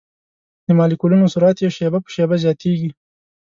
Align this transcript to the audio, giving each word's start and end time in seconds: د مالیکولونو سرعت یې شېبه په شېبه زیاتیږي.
د 0.65 0.67
مالیکولونو 0.79 1.31
سرعت 1.33 1.57
یې 1.63 1.69
شېبه 1.77 1.99
په 2.03 2.09
شېبه 2.15 2.35
زیاتیږي. 2.43 2.89